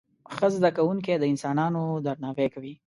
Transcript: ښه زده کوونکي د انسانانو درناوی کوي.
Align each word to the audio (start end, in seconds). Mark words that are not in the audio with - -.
ښه 0.35 0.47
زده 0.57 0.69
کوونکي 0.77 1.13
د 1.17 1.23
انسانانو 1.33 1.81
درناوی 2.05 2.47
کوي. 2.53 2.73